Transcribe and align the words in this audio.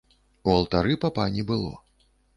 У 0.47 0.53
алтары 0.53 0.97
папа 1.05 1.27
не 1.37 1.43
было. 1.53 1.71